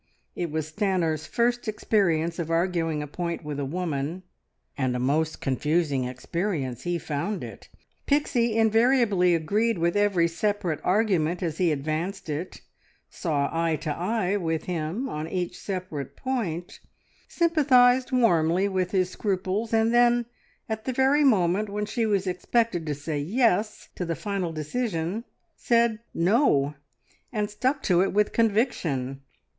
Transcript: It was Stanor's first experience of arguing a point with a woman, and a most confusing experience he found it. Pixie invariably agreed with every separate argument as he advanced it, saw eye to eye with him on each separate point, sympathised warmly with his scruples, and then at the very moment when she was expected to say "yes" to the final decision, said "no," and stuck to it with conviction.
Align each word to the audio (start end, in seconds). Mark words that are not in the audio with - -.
It 0.35 0.49
was 0.49 0.67
Stanor's 0.71 1.27
first 1.27 1.67
experience 1.67 2.39
of 2.39 2.49
arguing 2.49 3.03
a 3.03 3.07
point 3.07 3.43
with 3.43 3.59
a 3.59 3.65
woman, 3.65 4.23
and 4.75 4.95
a 4.95 4.99
most 4.99 5.41
confusing 5.41 6.05
experience 6.05 6.81
he 6.81 6.97
found 6.97 7.43
it. 7.43 7.69
Pixie 8.07 8.57
invariably 8.57 9.35
agreed 9.35 9.77
with 9.77 9.95
every 9.95 10.27
separate 10.27 10.79
argument 10.83 11.43
as 11.43 11.59
he 11.59 11.71
advanced 11.71 12.29
it, 12.29 12.61
saw 13.11 13.47
eye 13.53 13.75
to 13.75 13.91
eye 13.95 14.37
with 14.37 14.63
him 14.63 15.07
on 15.07 15.27
each 15.27 15.59
separate 15.59 16.15
point, 16.17 16.79
sympathised 17.27 18.11
warmly 18.11 18.67
with 18.67 18.89
his 18.89 19.11
scruples, 19.11 19.71
and 19.71 19.93
then 19.93 20.25
at 20.67 20.85
the 20.85 20.93
very 20.93 21.23
moment 21.23 21.69
when 21.69 21.85
she 21.85 22.07
was 22.07 22.25
expected 22.25 22.87
to 22.87 22.95
say 22.95 23.19
"yes" 23.19 23.89
to 23.93 24.03
the 24.03 24.15
final 24.15 24.51
decision, 24.51 25.25
said 25.55 25.99
"no," 26.11 26.73
and 27.31 27.51
stuck 27.51 27.83
to 27.83 28.01
it 28.01 28.11
with 28.13 28.33
conviction. 28.33 29.21